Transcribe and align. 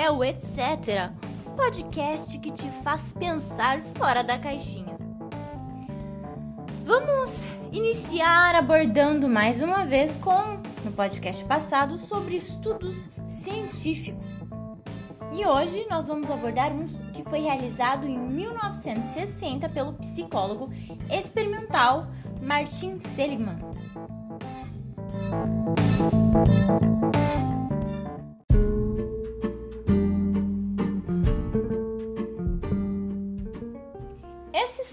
é 0.00 0.10
o 0.10 0.24
Etc. 0.24 1.12
Podcast 1.54 2.38
que 2.38 2.50
te 2.50 2.70
faz 2.82 3.12
pensar 3.12 3.82
fora 3.82 4.24
da 4.24 4.38
caixinha. 4.38 4.96
Vamos 6.82 7.46
iniciar 7.70 8.54
abordando 8.54 9.28
mais 9.28 9.60
uma 9.60 9.84
vez 9.84 10.16
com 10.16 10.58
no 10.82 10.90
podcast 10.92 11.44
passado 11.44 11.98
sobre 11.98 12.36
estudos 12.36 13.10
científicos. 13.28 14.48
E 15.34 15.44
hoje 15.44 15.86
nós 15.90 16.08
vamos 16.08 16.30
abordar 16.30 16.72
um 16.72 16.86
que 17.12 17.22
foi 17.22 17.40
realizado 17.40 18.08
em 18.08 18.18
1960 18.18 19.68
pelo 19.68 19.92
psicólogo 19.92 20.70
experimental 21.10 22.06
Martin 22.40 22.98
Seligman. 22.98 23.58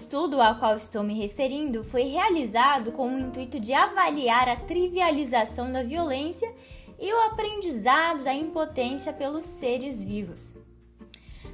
Estudo 0.08 0.40
ao 0.40 0.54
qual 0.54 0.74
estou 0.74 1.02
me 1.02 1.12
referindo 1.12 1.84
foi 1.84 2.04
realizado 2.04 2.92
com 2.92 3.14
o 3.14 3.18
intuito 3.18 3.60
de 3.60 3.74
avaliar 3.74 4.48
a 4.48 4.56
trivialização 4.56 5.70
da 5.70 5.82
violência 5.82 6.50
e 6.98 7.12
o 7.12 7.20
aprendizado 7.26 8.24
da 8.24 8.32
impotência 8.32 9.12
pelos 9.12 9.44
seres 9.44 10.02
vivos. 10.02 10.56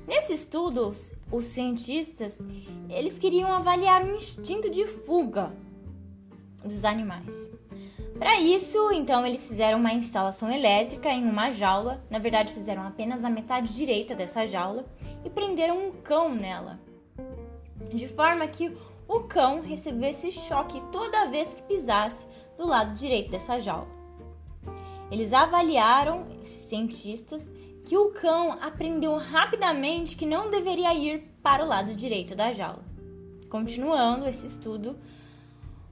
Nesse 0.07 0.35
estudo, 0.35 0.87
os 0.87 1.45
cientistas 1.47 2.47
eles 2.89 3.19
queriam 3.19 3.53
avaliar 3.53 4.05
o 4.05 4.15
instinto 4.15 4.71
de 4.71 4.87
fuga 4.87 5.51
dos 6.63 6.85
animais. 6.85 7.51
Para 8.21 8.41
isso, 8.41 8.93
então, 8.93 9.27
eles 9.27 9.49
fizeram 9.49 9.81
uma 9.81 9.93
instalação 9.93 10.49
elétrica 10.49 11.11
em 11.11 11.29
uma 11.29 11.51
jaula, 11.51 12.05
na 12.09 12.21
verdade, 12.21 12.53
fizeram 12.53 12.87
apenas 12.87 13.21
na 13.21 13.29
metade 13.29 13.75
direita 13.75 14.15
dessa 14.15 14.47
jaula 14.47 14.87
e 15.25 15.29
prenderam 15.29 15.89
um 15.89 15.91
cão 15.91 16.33
nela, 16.33 16.79
de 17.93 18.09
forma 18.09 18.47
que 18.47 18.77
o 19.07 19.21
cão 19.21 19.61
recebesse 19.61 20.33
choque 20.33 20.81
toda 20.91 21.27
vez 21.27 21.55
que 21.55 21.63
pisasse 21.63 22.27
do 22.57 22.67
lado 22.67 22.93
direito 22.93 23.31
dessa 23.31 23.59
jaula. 23.59 23.89
Eles 25.11 25.33
avaliaram, 25.33 26.27
esses 26.43 26.69
cientistas, 26.69 27.53
que 27.85 27.97
o 27.97 28.11
cão 28.13 28.59
aprendeu 28.63 29.17
rapidamente 29.19 30.17
que 30.17 30.25
não 30.25 30.51
deveria 30.51 30.95
ir 30.95 31.21
para 31.43 31.63
o 31.63 31.69
lado 31.69 31.95
direito 31.95 32.35
da 32.35 32.53
jaula. 32.53 32.83
Continuando 33.51 34.27
esse 34.27 34.47
estudo, 34.47 34.99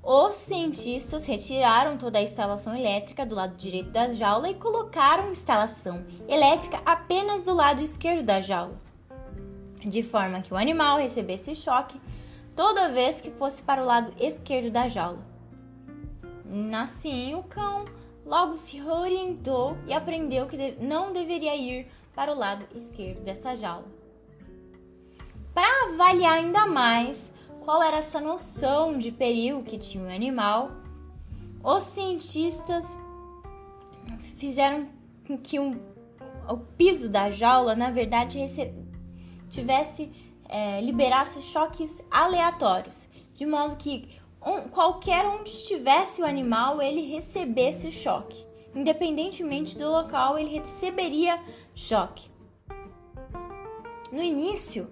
os 0.02 0.34
cientistas 0.34 1.26
retiraram 1.26 1.96
toda 1.96 2.18
a 2.18 2.22
instalação 2.22 2.74
elétrica 2.74 3.24
do 3.24 3.36
lado 3.36 3.54
direito 3.56 3.90
da 3.90 4.12
jaula 4.12 4.48
e 4.48 4.54
colocaram 4.54 5.30
instalação 5.30 6.04
elétrica 6.26 6.80
apenas 6.84 7.42
do 7.42 7.54
lado 7.54 7.82
esquerdo 7.82 8.24
da 8.24 8.40
jaula, 8.40 8.80
de 9.88 10.02
forma 10.02 10.40
que 10.40 10.52
o 10.52 10.56
animal 10.56 10.98
recebesse 10.98 11.54
choque 11.54 12.00
toda 12.54 12.92
vez 12.92 13.20
que 13.20 13.30
fosse 13.30 13.62
para 13.62 13.82
o 13.82 13.86
lado 13.86 14.12
esquerdo 14.18 14.70
da 14.70 14.88
jaula. 14.88 15.24
Assim, 16.74 17.34
o 17.34 17.42
cão 17.42 17.86
logo 18.24 18.56
se 18.56 18.80
orientou 18.82 19.76
e 19.86 19.92
aprendeu 19.92 20.46
que 20.46 20.76
não 20.80 21.12
deveria 21.12 21.56
ir 21.56 21.86
para 22.14 22.32
o 22.32 22.38
lado 22.38 22.66
esquerdo 22.74 23.22
dessa 23.22 23.54
jaula. 23.54 23.86
Para 25.54 25.92
avaliar 25.92 26.34
ainda 26.34 26.66
mais 26.66 27.34
qual 27.64 27.82
era 27.82 27.98
essa 27.98 28.20
noção 28.20 28.96
de 28.96 29.10
perigo 29.10 29.62
que 29.62 29.78
tinha 29.78 30.04
o 30.04 30.10
animal, 30.10 30.70
os 31.62 31.82
cientistas 31.84 32.98
fizeram 34.36 34.88
com 35.26 35.38
que 35.38 35.60
um, 35.60 35.80
o 36.48 36.56
piso 36.56 37.08
da 37.08 37.30
jaula, 37.30 37.74
na 37.74 37.90
verdade, 37.90 38.38
tivesse 39.52 40.10
é, 40.48 40.80
liberasse 40.80 41.40
choques 41.42 42.02
aleatórios, 42.10 43.08
de 43.34 43.46
modo 43.46 43.76
que 43.76 44.08
um, 44.44 44.62
qualquer 44.68 45.24
onde 45.24 45.50
estivesse 45.50 46.22
o 46.22 46.26
animal 46.26 46.82
ele 46.82 47.02
recebesse 47.02 47.92
choque, 47.92 48.44
independentemente 48.74 49.76
do 49.78 49.90
local 49.90 50.38
ele 50.38 50.58
receberia 50.58 51.38
choque. 51.74 52.30
No 54.10 54.22
início, 54.22 54.90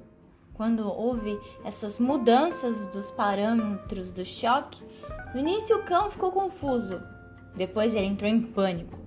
quando 0.55 0.87
houve 0.87 1.39
essas 1.65 1.99
mudanças 1.99 2.87
dos 2.89 3.11
parâmetros 3.11 4.13
do 4.13 4.25
choque, 4.25 4.83
no 5.35 5.41
início 5.41 5.79
o 5.79 5.85
cão 5.85 6.11
ficou 6.11 6.31
confuso, 6.31 7.03
depois 7.57 7.95
ele 7.95 8.07
entrou 8.07 8.31
em 8.31 8.41
pânico. 8.41 8.99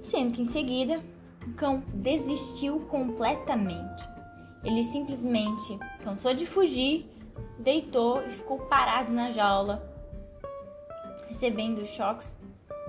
Sendo 0.00 0.32
que 0.32 0.42
em 0.42 0.46
seguida 0.46 1.02
o 1.46 1.52
cão 1.54 1.82
desistiu 1.92 2.80
completamente. 2.80 4.15
Ele 4.66 4.82
simplesmente 4.82 5.78
cansou 6.02 6.34
de 6.34 6.44
fugir, 6.44 7.08
deitou 7.58 8.22
e 8.26 8.30
ficou 8.30 8.58
parado 8.58 9.12
na 9.12 9.30
jaula, 9.30 9.88
recebendo 11.28 11.84
choques 11.84 12.40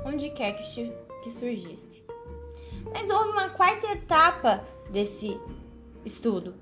onde 0.03 0.31
quer 0.31 0.53
que 0.53 1.31
surgisse. 1.31 2.03
Mas 2.91 3.09
houve 3.09 3.29
uma 3.29 3.49
quarta 3.49 3.87
etapa 3.91 4.66
desse 4.91 5.39
estudo, 6.03 6.55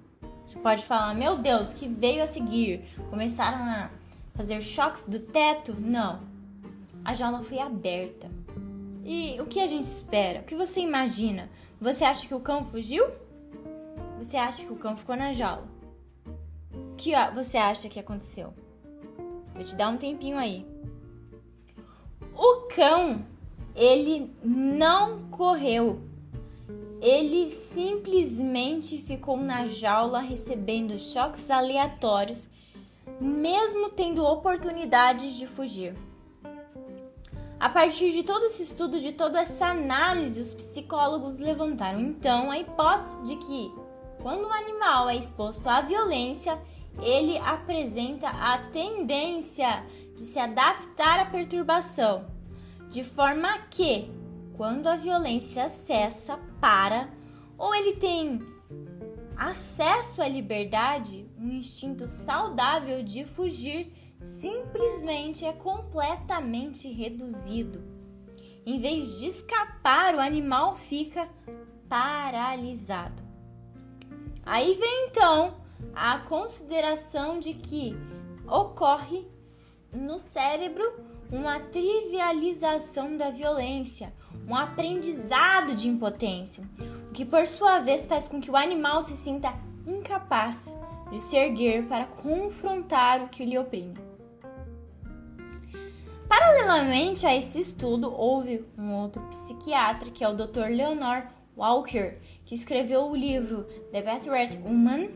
você 0.45 0.59
pode 0.59 0.85
falar, 0.85 1.13
meu 1.15 1.37
Deus, 1.37 1.73
que 1.73 1.87
veio 1.87 2.23
a 2.23 2.27
seguir? 2.27 2.85
Começaram 3.09 3.57
a 3.57 3.89
fazer 4.35 4.61
choques 4.61 5.03
do 5.03 5.19
teto? 5.19 5.75
Não. 5.79 6.21
A 7.03 7.13
jaula 7.13 7.41
foi 7.41 7.59
aberta. 7.59 8.29
E 9.03 9.39
o 9.39 9.45
que 9.45 9.59
a 9.59 9.67
gente 9.67 9.85
espera? 9.85 10.41
O 10.41 10.43
que 10.43 10.55
você 10.55 10.81
imagina? 10.81 11.49
Você 11.79 12.03
acha 12.03 12.27
que 12.27 12.33
o 12.33 12.39
cão 12.39 12.63
fugiu? 12.63 13.07
Você 14.25 14.37
acha 14.37 14.65
que 14.65 14.73
o 14.73 14.75
cão 14.75 14.97
ficou 14.97 15.15
na 15.15 15.31
jaula? 15.31 15.67
O 16.73 16.95
que 16.95 17.11
você 17.33 17.57
acha 17.57 17.87
que 17.87 17.99
aconteceu? 17.99 18.53
Vou 19.53 19.63
te 19.63 19.75
dar 19.75 19.89
um 19.89 19.97
tempinho 19.97 20.37
aí. 20.37 20.65
O 22.35 22.67
cão, 22.75 23.25
ele 23.75 24.33
não 24.43 25.29
correu 25.29 26.01
ele 27.01 27.51
simplesmente 27.51 28.97
ficou 28.97 29.37
na 29.37 29.67
jaula 29.67 30.21
recebendo 30.21 30.97
choques 30.97 31.51
aleatórios, 31.51 32.49
mesmo 33.21 33.91
tendo 33.91 34.25
oportunidades 34.25 35.33
de 35.33 35.45
fugir. 35.45 35.95
A 37.59 37.69
partir 37.69 38.11
de 38.11 38.23
todo 38.23 38.45
esse 38.45 38.63
estudo, 38.63 38.99
de 38.99 39.11
toda 39.11 39.39
essa 39.39 39.67
análise, 39.67 40.41
os 40.41 40.55
psicólogos 40.55 41.37
levantaram 41.37 41.99
então 41.99 42.49
a 42.49 42.57
hipótese 42.57 43.23
de 43.25 43.35
que, 43.35 43.71
quando 44.25 44.45
o 44.45 44.51
animal 44.51 45.07
é 45.07 45.15
exposto 45.15 45.69
à 45.69 45.81
violência, 45.81 46.59
ele 46.99 47.37
apresenta 47.37 48.27
a 48.27 48.57
tendência 48.57 49.85
de 50.17 50.25
se 50.25 50.39
adaptar 50.39 51.19
à 51.19 51.25
perturbação, 51.27 52.25
de 52.89 53.03
forma 53.03 53.55
que, 53.69 54.11
quando 54.57 54.87
a 54.87 54.95
violência 54.95 55.69
cessa, 55.69 56.39
para, 56.59 57.07
ou 57.55 57.75
ele 57.75 57.97
tem 57.97 58.41
acesso 59.37 60.23
à 60.23 60.27
liberdade, 60.27 61.29
um 61.37 61.51
instinto 61.51 62.07
saudável 62.07 63.03
de 63.03 63.25
fugir 63.25 63.93
simplesmente 64.19 65.45
é 65.45 65.53
completamente 65.53 66.91
reduzido. 66.91 67.83
Em 68.65 68.79
vez 68.79 69.19
de 69.19 69.27
escapar, 69.27 70.15
o 70.15 70.19
animal 70.19 70.73
fica 70.73 71.29
paralisado. 71.87 73.24
Aí 74.45 74.75
vem 74.75 75.07
então 75.07 75.55
a 75.95 76.19
consideração 76.19 77.39
de 77.39 77.53
que 77.53 77.97
ocorre 78.47 79.27
no 79.91 80.19
cérebro 80.19 80.83
uma 81.31 81.59
trivialização 81.59 83.17
da 83.17 83.31
violência, 83.31 84.13
um 84.47 84.55
aprendizado 84.55 85.73
de 85.73 85.89
impotência, 85.89 86.63
o 87.09 87.13
que 87.13 87.25
por 87.25 87.47
sua 87.47 87.79
vez 87.79 88.05
faz 88.05 88.27
com 88.27 88.39
que 88.39 88.51
o 88.51 88.55
animal 88.55 89.01
se 89.01 89.15
sinta 89.15 89.53
incapaz 89.87 90.77
de 91.09 91.19
se 91.19 91.35
erguer 91.35 91.87
para 91.87 92.05
confrontar 92.05 93.23
o 93.23 93.29
que 93.29 93.45
lhe 93.45 93.57
oprime. 93.57 93.95
Paralelamente 96.27 97.25
a 97.25 97.35
esse 97.35 97.59
estudo, 97.59 98.13
houve 98.13 98.65
um 98.77 98.93
outro 98.93 99.21
psiquiatra, 99.23 100.11
que 100.11 100.23
é 100.23 100.27
o 100.27 100.33
Dr. 100.33 100.67
Leonor 100.69 101.23
Walker, 101.57 102.17
que 102.45 102.55
escreveu 102.55 103.09
o 103.09 103.15
livro 103.15 103.63
The 103.91 104.01
Battered 104.01 104.57
Woman. 104.57 105.09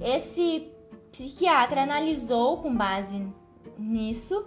Esse 0.00 0.68
psiquiatra 1.10 1.82
analisou, 1.82 2.58
com 2.58 2.74
base 2.74 3.26
nisso, 3.78 4.46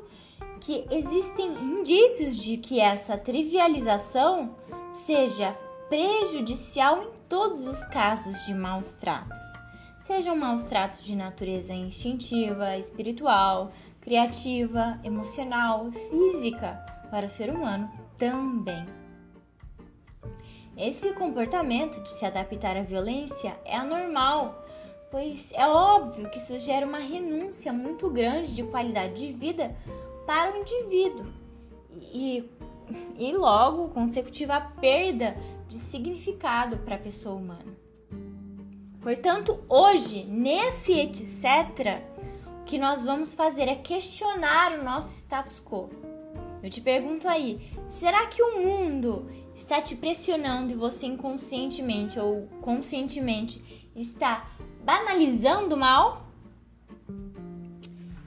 que 0.60 0.86
existem 0.90 1.48
indícios 1.48 2.38
de 2.38 2.58
que 2.58 2.80
essa 2.80 3.18
trivialização 3.18 4.56
seja 4.94 5.58
prejudicial 5.90 7.04
em 7.04 7.12
todos 7.28 7.66
os 7.66 7.84
casos 7.86 8.46
de 8.46 8.54
maus 8.54 8.94
tratos, 8.94 9.46
sejam 10.02 10.36
maus 10.36 10.66
tratos 10.66 11.04
de 11.04 11.16
natureza 11.16 11.74
instintiva, 11.74 12.78
espiritual, 12.78 13.72
criativa, 14.00 15.00
emocional, 15.04 15.92
física 15.92 16.74
para 17.10 17.26
o 17.26 17.30
ser 17.30 17.50
humano 17.50 17.92
também. 18.18 19.03
Esse 20.78 21.14
comportamento 21.14 22.02
de 22.02 22.10
se 22.10 22.26
adaptar 22.26 22.76
à 22.76 22.82
violência 22.82 23.56
é 23.64 23.76
anormal, 23.76 24.66
pois 25.12 25.52
é 25.54 25.68
óbvio 25.68 26.30
que 26.30 26.40
isso 26.40 26.58
gera 26.58 26.86
uma 26.86 26.98
renúncia 26.98 27.72
muito 27.72 28.10
grande 28.10 28.56
de 28.56 28.64
qualidade 28.64 29.28
de 29.28 29.32
vida 29.32 29.76
para 30.26 30.52
o 30.52 30.58
indivíduo 30.58 31.28
e, 32.12 32.50
e 33.20 33.32
logo 33.34 33.90
consecutiva 33.90 34.60
perda 34.82 35.38
de 35.68 35.78
significado 35.78 36.78
para 36.78 36.96
a 36.96 37.00
pessoa 37.00 37.36
humana. 37.36 37.74
Portanto, 39.00 39.60
hoje, 39.70 40.24
nesse 40.24 40.94
etc., 40.94 42.02
o 42.62 42.64
que 42.64 42.80
nós 42.80 43.04
vamos 43.04 43.36
fazer 43.36 43.68
é 43.68 43.76
questionar 43.76 44.80
o 44.80 44.84
nosso 44.84 45.14
status 45.14 45.60
quo. 45.60 45.90
Eu 46.64 46.70
te 46.70 46.80
pergunto 46.80 47.28
aí, 47.28 47.70
será 47.90 48.26
que 48.26 48.42
o 48.42 48.62
mundo 48.62 49.30
está 49.56 49.82
te 49.82 49.96
pressionando 49.96 50.74
e 50.74 50.76
você 50.76 51.08
inconscientemente 51.08 52.20
ou 52.20 52.48
conscientemente 52.62 53.90
está 53.96 54.50
banalizando 54.84 55.76
o 55.76 55.78
mal? 55.78 56.24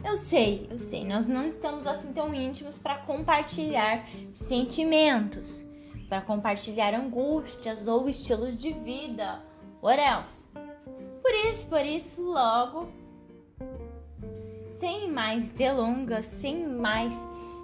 Eu 0.04 0.16
sei, 0.16 0.68
eu 0.70 0.78
sei, 0.78 1.04
nós 1.04 1.26
não 1.26 1.46
estamos 1.46 1.86
assim 1.86 2.12
tão 2.12 2.32
íntimos 2.32 2.78
para 2.78 2.98
compartilhar 2.98 4.08
sentimentos, 4.32 5.66
para 6.08 6.20
compartilhar 6.20 6.94
angústias 6.94 7.88
ou 7.88 8.08
estilos 8.08 8.56
de 8.56 8.72
vida. 8.72 9.42
What 9.82 10.00
else? 10.00 10.44
Por 11.20 11.34
isso, 11.50 11.68
por 11.68 11.84
isso, 11.84 12.22
logo, 12.22 12.88
sem 14.78 15.10
mais 15.10 15.50
delongas, 15.50 16.26
sem 16.26 16.64
mais 16.64 17.12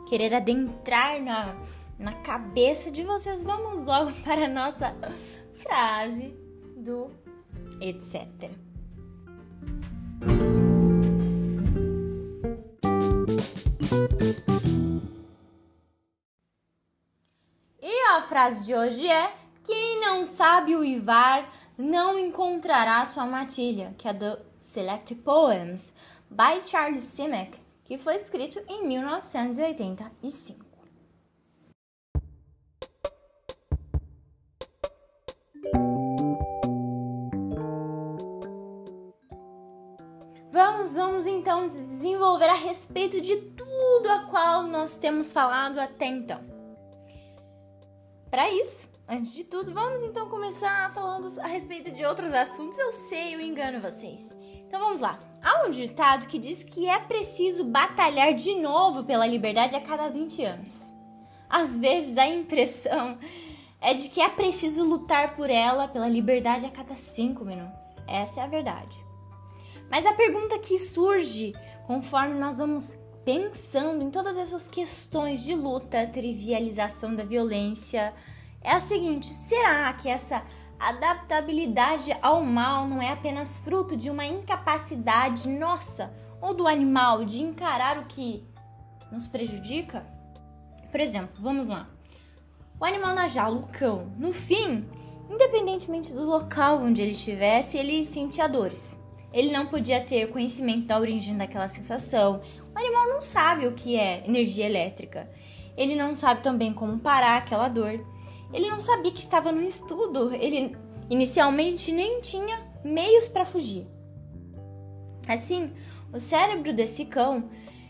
querer 0.08 0.34
adentrar 0.34 1.22
na, 1.22 1.54
na 2.02 2.14
cabeça 2.14 2.90
de 2.90 3.04
vocês, 3.04 3.44
vamos 3.44 3.84
logo 3.84 4.12
para 4.24 4.46
a 4.46 4.48
nossa 4.48 4.94
frase 5.54 6.36
do 6.76 7.10
etc. 7.80 8.26
E 17.80 18.00
a 18.10 18.22
frase 18.22 18.66
de 18.66 18.74
hoje 18.74 19.06
é: 19.06 19.32
Quem 19.62 20.00
não 20.00 20.26
sabe 20.26 20.74
uivar 20.74 21.48
não 21.78 22.18
encontrará 22.18 23.04
sua 23.04 23.26
matilha, 23.26 23.94
que 23.96 24.08
é 24.08 24.12
do 24.12 24.38
Select 24.58 25.14
Poems 25.16 25.94
by 26.28 26.66
Charles 26.66 27.04
Simek, 27.04 27.60
que 27.84 27.96
foi 27.96 28.16
escrito 28.16 28.60
em 28.68 28.86
1985. 28.86 30.71
Vamos, 40.82 40.94
vamos 40.94 41.26
então 41.28 41.64
desenvolver 41.68 42.48
a 42.48 42.54
respeito 42.54 43.20
de 43.20 43.36
tudo 43.36 44.10
a 44.10 44.24
qual 44.24 44.64
nós 44.64 44.98
temos 44.98 45.32
falado 45.32 45.78
até 45.78 46.06
então. 46.06 46.40
Para 48.28 48.50
isso, 48.50 48.90
Antes 49.08 49.34
de 49.34 49.44
tudo, 49.44 49.74
vamos 49.74 50.00
então 50.02 50.28
começar 50.28 50.90
falando 50.92 51.28
a 51.40 51.46
respeito 51.46 51.90
de 51.90 52.04
outros 52.04 52.32
assuntos. 52.32 52.78
Eu 52.78 52.90
sei, 52.90 53.34
eu 53.34 53.40
engano 53.40 53.80
vocês. 53.80 54.34
Então 54.66 54.80
vamos 54.80 55.00
lá. 55.00 55.20
Há 55.42 55.66
um 55.66 55.70
ditado 55.70 56.26
que 56.26 56.38
diz 56.38 56.64
que 56.64 56.88
é 56.88 56.98
preciso 56.98 57.64
batalhar 57.64 58.32
de 58.32 58.54
novo 58.54 59.04
pela 59.04 59.26
liberdade 59.26 59.76
a 59.76 59.80
cada 59.80 60.08
20 60.08 60.44
anos. 60.44 60.94
Às 61.48 61.78
vezes 61.78 62.16
a 62.16 62.26
impressão 62.26 63.18
é 63.80 63.92
de 63.92 64.08
que 64.08 64.20
é 64.20 64.28
preciso 64.28 64.84
lutar 64.84 65.36
por 65.36 65.50
ela, 65.50 65.86
pela 65.88 66.08
liberdade 66.08 66.64
a 66.64 66.70
cada 66.70 66.96
5 66.96 67.44
minutos. 67.44 67.84
Essa 68.08 68.40
é 68.40 68.44
a 68.44 68.48
verdade. 68.48 69.11
Mas 69.92 70.06
a 70.06 70.14
pergunta 70.14 70.58
que 70.58 70.78
surge 70.78 71.54
conforme 71.86 72.40
nós 72.40 72.56
vamos 72.56 72.96
pensando 73.26 74.02
em 74.02 74.10
todas 74.10 74.38
essas 74.38 74.66
questões 74.66 75.44
de 75.44 75.54
luta, 75.54 76.06
trivialização 76.06 77.14
da 77.14 77.24
violência, 77.24 78.14
é 78.62 78.72
a 78.72 78.80
seguinte: 78.80 79.26
será 79.26 79.92
que 79.92 80.08
essa 80.08 80.42
adaptabilidade 80.80 82.16
ao 82.22 82.42
mal 82.42 82.88
não 82.88 83.02
é 83.02 83.10
apenas 83.10 83.58
fruto 83.58 83.94
de 83.94 84.08
uma 84.08 84.24
incapacidade 84.24 85.46
nossa 85.46 86.16
ou 86.40 86.54
do 86.54 86.66
animal 86.66 87.22
de 87.22 87.42
encarar 87.42 87.98
o 87.98 88.06
que 88.06 88.42
nos 89.12 89.26
prejudica? 89.26 90.06
Por 90.90 91.00
exemplo, 91.00 91.36
vamos 91.38 91.66
lá. 91.66 91.86
O 92.80 92.84
animal 92.86 93.14
na 93.14 93.28
jaula, 93.28 93.58
o 93.58 93.68
cão, 93.68 94.10
no 94.16 94.32
fim, 94.32 94.88
independentemente 95.28 96.14
do 96.14 96.24
local 96.24 96.78
onde 96.78 97.02
ele 97.02 97.12
estivesse, 97.12 97.76
ele 97.76 98.06
sentia 98.06 98.48
dores. 98.48 99.01
Ele 99.32 99.50
não 99.50 99.66
podia 99.66 100.00
ter 100.00 100.30
conhecimento 100.30 100.86
da 100.86 100.98
origem 100.98 101.36
daquela 101.36 101.68
sensação. 101.68 102.42
O 102.74 102.78
animal 102.78 103.08
não 103.08 103.20
sabe 103.20 103.66
o 103.66 103.72
que 103.72 103.96
é 103.96 104.22
energia 104.26 104.66
elétrica. 104.66 105.30
Ele 105.76 105.94
não 105.94 106.14
sabe 106.14 106.42
também 106.42 106.72
como 106.72 106.98
parar 106.98 107.38
aquela 107.38 107.68
dor. 107.68 108.04
Ele 108.52 108.70
não 108.70 108.80
sabia 108.80 109.10
que 109.10 109.20
estava 109.20 109.50
no 109.50 109.62
estudo. 109.62 110.34
Ele 110.34 110.76
inicialmente 111.08 111.90
nem 111.92 112.20
tinha 112.20 112.60
meios 112.84 113.28
para 113.28 113.44
fugir. 113.44 113.86
Assim, 115.26 115.72
o 116.12 116.20
cérebro 116.20 116.72
desse 116.72 117.06
cão, 117.06 117.48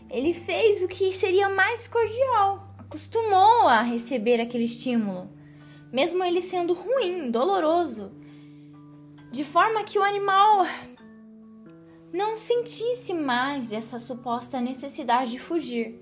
ele 0.09 0.33
fez 0.33 0.81
o 0.81 0.87
que 0.87 1.11
seria 1.11 1.49
mais 1.49 1.87
cordial, 1.87 2.75
acostumou 2.77 3.67
a 3.67 3.81
receber 3.81 4.39
aquele 4.39 4.65
estímulo, 4.65 5.29
mesmo 5.91 6.23
ele 6.23 6.41
sendo 6.41 6.73
ruim, 6.73 7.31
doloroso, 7.31 8.11
de 9.31 9.43
forma 9.43 9.83
que 9.83 9.97
o 9.97 10.03
animal 10.03 10.65
não 12.13 12.37
sentisse 12.37 13.11
mais 13.11 13.73
essa 13.73 13.97
suposta 13.97 14.61
necessidade 14.61 15.31
de 15.31 15.39
fugir. 15.39 15.99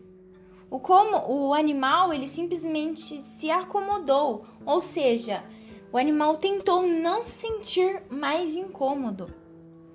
O 0.70 0.78
como 0.78 1.18
o 1.32 1.54
animal 1.54 2.14
ele 2.14 2.28
simplesmente 2.28 3.22
se 3.22 3.50
acomodou, 3.50 4.46
ou 4.66 4.82
seja, 4.82 5.42
o 5.90 5.98
animal 5.98 6.36
tentou 6.36 6.86
não 6.86 7.26
sentir 7.26 8.04
mais 8.10 8.58
incômodo 8.58 9.34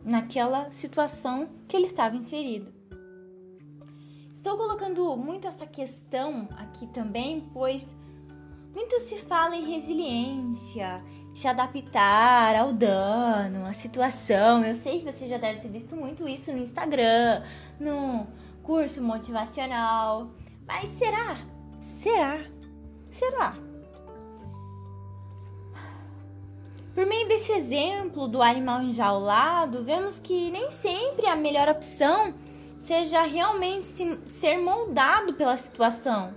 naquela 0.02 0.70
situação 0.72 1.50
que 1.68 1.76
ele 1.76 1.84
estava 1.84 2.16
inserido. 2.16 2.72
Estou 4.32 4.56
colocando 4.56 5.16
muito 5.16 5.46
essa 5.46 5.66
questão 5.66 6.48
aqui 6.56 6.86
também, 6.86 7.48
pois 7.52 7.94
muito 8.74 9.00
se 9.00 9.18
fala 9.18 9.56
em 9.56 9.64
resiliência, 9.64 11.02
se 11.36 11.46
adaptar 11.46 12.56
ao 12.56 12.72
dano, 12.72 13.66
à 13.66 13.74
situação. 13.74 14.64
Eu 14.64 14.74
sei 14.74 15.00
que 15.00 15.12
você 15.12 15.26
já 15.26 15.36
deve 15.36 15.60
ter 15.60 15.68
visto 15.68 15.94
muito 15.94 16.26
isso 16.26 16.50
no 16.50 16.56
Instagram, 16.56 17.42
no 17.78 18.26
curso 18.62 19.02
motivacional. 19.02 20.30
Mas 20.66 20.88
será? 20.88 21.36
Será? 21.78 22.40
Será? 23.10 23.54
Por 26.94 27.04
meio 27.04 27.28
desse 27.28 27.52
exemplo 27.52 28.26
do 28.26 28.40
animal 28.40 28.80
enjaulado, 28.80 29.84
vemos 29.84 30.18
que 30.18 30.50
nem 30.50 30.70
sempre 30.70 31.26
a 31.26 31.36
melhor 31.36 31.68
opção 31.68 32.32
seja 32.80 33.20
realmente 33.24 33.86
ser 34.26 34.56
moldado 34.56 35.34
pela 35.34 35.58
situação. 35.58 36.32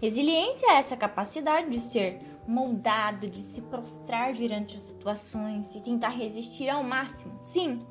Resiliência 0.00 0.70
é 0.70 0.76
essa 0.76 0.96
capacidade 0.96 1.68
de 1.70 1.80
ser 1.80 2.27
moldado, 2.48 3.28
de 3.28 3.38
se 3.38 3.60
prostrar 3.62 4.32
diante 4.32 4.76
as 4.76 4.82
situações 4.82 5.74
e 5.74 5.82
tentar 5.82 6.08
resistir 6.08 6.68
ao 6.68 6.82
máximo. 6.82 7.38
Sim, 7.42 7.86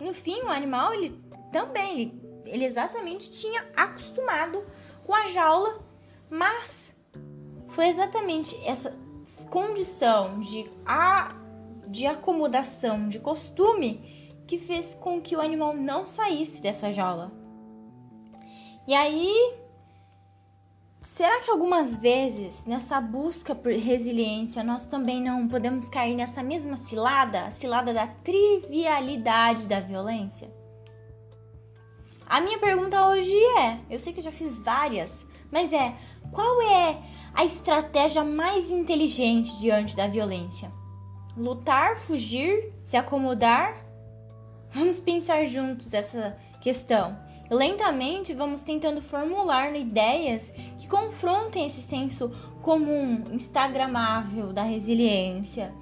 no 0.00 0.14
fim, 0.14 0.40
o 0.42 0.48
animal 0.48 0.94
ele 0.94 1.20
também 1.50 2.00
ele, 2.00 2.22
ele 2.44 2.64
exatamente 2.64 3.30
tinha 3.30 3.66
acostumado 3.76 4.64
com 5.04 5.12
a 5.12 5.26
jaula, 5.26 5.80
mas 6.30 6.96
foi 7.66 7.88
exatamente 7.88 8.56
essa 8.64 8.96
condição 9.50 10.38
de, 10.38 10.70
a, 10.86 11.34
de 11.88 12.06
acomodação, 12.06 13.08
de 13.08 13.18
costume, 13.18 14.42
que 14.46 14.58
fez 14.58 14.94
com 14.94 15.20
que 15.20 15.36
o 15.36 15.40
animal 15.40 15.74
não 15.74 16.06
saísse 16.06 16.62
dessa 16.62 16.92
jaula. 16.92 17.32
E 18.86 18.94
aí, 18.94 19.54
será 21.08 21.40
que 21.40 21.50
algumas 21.50 21.96
vezes 21.96 22.66
nessa 22.66 23.00
busca 23.00 23.54
por 23.54 23.72
resiliência 23.72 24.62
nós 24.62 24.86
também 24.86 25.22
não 25.22 25.48
podemos 25.48 25.88
cair 25.88 26.14
nessa 26.14 26.42
mesma 26.42 26.76
cilada, 26.76 27.46
a 27.46 27.50
cilada 27.50 27.94
da 27.94 28.06
trivialidade 28.06 29.66
da 29.66 29.80
violência? 29.80 30.52
A 32.26 32.42
minha 32.42 32.58
pergunta 32.58 33.06
hoje 33.06 33.34
é: 33.58 33.78
eu 33.88 33.98
sei 33.98 34.12
que 34.12 34.20
eu 34.20 34.24
já 34.24 34.30
fiz 34.30 34.62
várias, 34.62 35.24
mas 35.50 35.72
é: 35.72 35.96
qual 36.30 36.60
é 36.60 36.98
a 37.32 37.42
estratégia 37.42 38.22
mais 38.22 38.70
inteligente 38.70 39.58
diante 39.60 39.96
da 39.96 40.06
violência? 40.06 40.70
Lutar, 41.34 41.96
fugir, 41.96 42.70
se 42.84 42.98
acomodar? 42.98 43.82
Vamos 44.72 45.00
pensar 45.00 45.42
juntos 45.46 45.94
essa 45.94 46.36
questão. 46.60 47.27
Lentamente 47.50 48.34
vamos 48.34 48.62
tentando 48.62 49.00
formular 49.00 49.74
ideias 49.74 50.52
que 50.78 50.88
confrontem 50.88 51.66
esse 51.66 51.80
senso 51.80 52.30
comum, 52.62 53.24
instagramável 53.32 54.52
da 54.52 54.62
resiliência. 54.62 55.72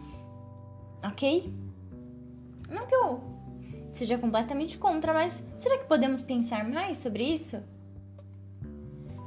Ok? 1.04 1.52
Não 2.68 2.86
que 2.86 2.94
eu 2.94 3.20
seja 3.92 4.18
completamente 4.18 4.78
contra, 4.78 5.12
mas 5.12 5.42
será 5.56 5.78
que 5.78 5.86
podemos 5.86 6.22
pensar 6.22 6.68
mais 6.68 6.98
sobre 6.98 7.24
isso? 7.24 7.62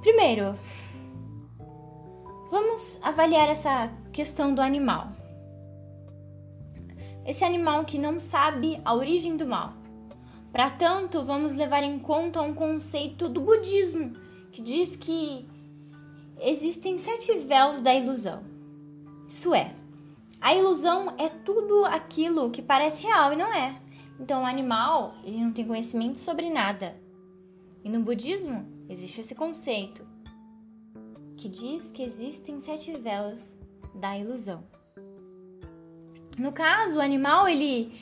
Primeiro, 0.02 0.56
vamos 2.50 3.00
avaliar 3.02 3.50
essa 3.50 3.92
questão 4.14 4.54
do 4.54 4.62
animal. 4.62 5.12
Esse 7.26 7.44
animal 7.44 7.84
que 7.84 7.98
não 7.98 8.20
sabe 8.20 8.80
a 8.86 8.94
origem 8.94 9.36
do 9.36 9.46
mal. 9.46 9.79
Para 10.52 10.70
tanto, 10.70 11.24
vamos 11.24 11.54
levar 11.54 11.84
em 11.84 12.00
conta 12.00 12.42
um 12.42 12.54
conceito 12.54 13.30
do 13.30 13.42
budismo 13.42 14.14
que 14.52 14.62
diz 14.62 14.96
que 14.96 15.48
existem 16.42 16.98
sete 16.98 17.38
véus 17.38 17.82
da 17.82 17.94
ilusão. 17.94 18.44
Isso 19.28 19.54
é, 19.54 19.76
a 20.42 20.56
ilusão 20.56 21.14
é 21.18 21.28
tudo 21.28 21.86
aquilo 21.86 22.50
que 22.50 22.62
parece 22.62 23.04
real 23.04 23.34
e 23.34 23.36
não 23.36 23.54
é. 23.54 23.80
Então, 24.20 24.44
o 24.44 24.46
animal, 24.46 25.16
ele 25.24 25.40
não 25.40 25.52
tem 25.52 25.66
conhecimento 25.66 26.20
sobre 26.20 26.50
nada. 26.50 27.00
E 27.84 27.90
no 27.90 28.02
budismo 28.02 28.66
existe 28.90 29.22
esse 29.22 29.36
conceito 29.36 30.06
que 31.38 31.48
diz 31.48 31.92
que 31.92 32.04
existem 32.04 32.60
sete 32.60 32.92
véus 32.98 33.58
da 33.96 34.18
ilusão. 34.18 34.64
No 36.38 36.52
caso, 36.52 36.98
o 36.98 37.02
animal 37.02 37.48
ele 37.48 37.94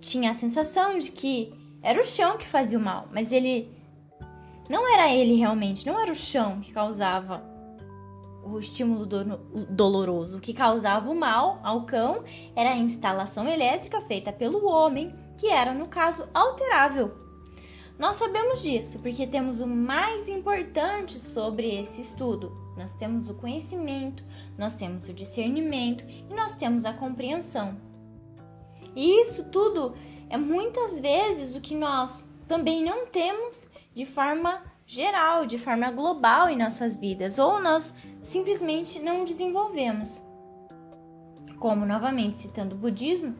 tinha 0.00 0.30
a 0.30 0.34
sensação 0.34 0.98
de 0.98 1.10
que 1.10 1.52
era 1.82 2.00
o 2.00 2.04
chão 2.04 2.36
que 2.36 2.46
fazia 2.46 2.78
o 2.78 2.82
mal, 2.82 3.08
mas 3.12 3.32
ele 3.32 3.70
não 4.68 4.92
era 4.92 5.12
ele 5.12 5.34
realmente, 5.34 5.86
não 5.86 5.98
era 5.98 6.12
o 6.12 6.14
chão 6.14 6.60
que 6.60 6.72
causava 6.72 7.42
o 8.44 8.58
estímulo 8.58 9.06
do, 9.06 9.36
doloroso. 9.68 10.38
O 10.38 10.40
que 10.40 10.52
causava 10.52 11.10
o 11.10 11.14
mal 11.14 11.60
ao 11.62 11.84
cão 11.84 12.24
era 12.54 12.70
a 12.70 12.76
instalação 12.76 13.48
elétrica 13.48 14.00
feita 14.00 14.32
pelo 14.32 14.66
homem, 14.66 15.14
que 15.36 15.48
era, 15.48 15.74
no 15.74 15.88
caso, 15.88 16.28
alterável. 16.32 17.12
Nós 17.98 18.16
sabemos 18.16 18.62
disso 18.62 19.00
porque 19.00 19.26
temos 19.26 19.60
o 19.60 19.66
mais 19.66 20.28
importante 20.28 21.18
sobre 21.18 21.80
esse 21.80 22.00
estudo. 22.00 22.56
Nós 22.76 22.94
temos 22.94 23.28
o 23.28 23.34
conhecimento, 23.34 24.24
nós 24.56 24.74
temos 24.74 25.08
o 25.08 25.12
discernimento 25.12 26.04
e 26.08 26.34
nós 26.34 26.54
temos 26.54 26.86
a 26.86 26.94
compreensão. 26.94 27.76
E 28.96 29.20
isso 29.20 29.50
tudo 29.50 29.94
é 30.30 30.36
muitas 30.36 31.00
vezes 31.00 31.54
o 31.56 31.60
que 31.60 31.74
nós 31.74 32.24
também 32.46 32.82
não 32.82 33.06
temos 33.06 33.68
de 33.92 34.06
forma 34.06 34.62
geral, 34.86 35.44
de 35.44 35.58
forma 35.58 35.90
global 35.90 36.48
em 36.48 36.56
nossas 36.56 36.96
vidas, 36.96 37.38
ou 37.38 37.60
nós 37.60 37.94
simplesmente 38.22 38.98
não 39.00 39.24
desenvolvemos. 39.24 40.22
Como 41.58 41.84
novamente 41.84 42.38
citando 42.38 42.74
o 42.74 42.78
budismo, 42.78 43.36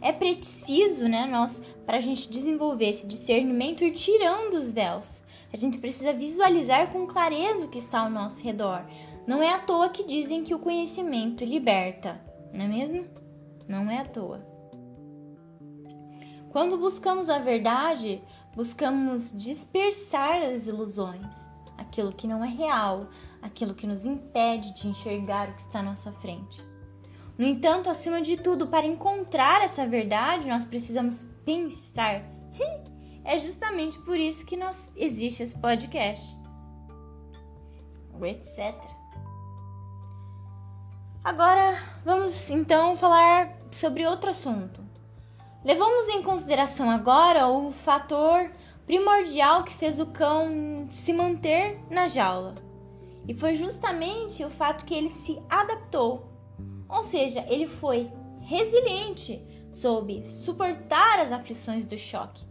é 0.00 0.12
preciso, 0.12 1.08
né, 1.08 1.26
nós 1.26 1.62
para 1.86 1.96
a 1.96 2.00
gente 2.00 2.30
desenvolver 2.30 2.88
esse 2.88 3.06
discernimento 3.06 3.84
ir 3.84 3.92
tirando 3.92 4.54
os 4.54 4.70
véus. 4.70 5.24
A 5.52 5.56
gente 5.56 5.78
precisa 5.78 6.12
visualizar 6.12 6.90
com 6.92 7.06
clareza 7.06 7.64
o 7.64 7.68
que 7.68 7.78
está 7.78 8.00
ao 8.00 8.10
nosso 8.10 8.42
redor. 8.42 8.84
Não 9.26 9.42
é 9.42 9.50
à 9.54 9.58
toa 9.58 9.88
que 9.88 10.04
dizem 10.04 10.42
que 10.42 10.54
o 10.54 10.58
conhecimento 10.58 11.44
liberta, 11.44 12.20
não 12.52 12.64
é 12.64 12.68
mesmo? 12.68 13.06
Não 13.68 13.90
é 13.90 13.98
à 13.98 14.04
toa. 14.04 14.51
Quando 16.52 16.76
buscamos 16.76 17.30
a 17.30 17.38
verdade, 17.38 18.22
buscamos 18.54 19.32
dispersar 19.32 20.42
as 20.42 20.66
ilusões, 20.66 21.54
aquilo 21.78 22.12
que 22.12 22.26
não 22.26 22.44
é 22.44 22.48
real, 22.48 23.08
aquilo 23.40 23.72
que 23.72 23.86
nos 23.86 24.04
impede 24.04 24.74
de 24.74 24.86
enxergar 24.86 25.48
o 25.48 25.54
que 25.54 25.62
está 25.62 25.80
à 25.80 25.82
nossa 25.82 26.12
frente. 26.12 26.62
No 27.38 27.46
entanto, 27.46 27.88
acima 27.88 28.20
de 28.20 28.36
tudo, 28.36 28.66
para 28.66 28.86
encontrar 28.86 29.62
essa 29.62 29.86
verdade, 29.86 30.46
nós 30.46 30.66
precisamos 30.66 31.24
pensar. 31.42 32.22
É 33.24 33.38
justamente 33.38 33.98
por 34.00 34.18
isso 34.18 34.44
que 34.44 34.56
nós, 34.56 34.92
existe 34.94 35.42
esse 35.42 35.58
podcast. 35.58 36.36
Etc. 38.24 38.74
Agora 41.24 41.78
vamos 42.04 42.50
então 42.50 42.96
falar 42.96 43.56
sobre 43.70 44.06
outro 44.06 44.30
assunto. 44.30 44.81
Levamos 45.64 46.08
em 46.08 46.22
consideração 46.22 46.90
agora 46.90 47.46
o 47.46 47.70
fator 47.70 48.50
primordial 48.84 49.62
que 49.62 49.72
fez 49.72 50.00
o 50.00 50.06
cão 50.06 50.88
se 50.90 51.12
manter 51.12 51.78
na 51.88 52.08
jaula. 52.08 52.56
E 53.28 53.34
foi 53.34 53.54
justamente 53.54 54.44
o 54.44 54.50
fato 54.50 54.84
que 54.84 54.92
ele 54.92 55.08
se 55.08 55.40
adaptou. 55.48 56.28
Ou 56.88 57.02
seja, 57.04 57.46
ele 57.48 57.68
foi 57.68 58.10
resiliente, 58.40 59.40
soube 59.70 60.24
suportar 60.26 61.20
as 61.20 61.30
aflições 61.30 61.86
do 61.86 61.96
choque. 61.96 62.44